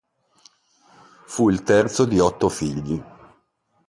[1.27, 2.99] Fu il terzo di otto figli.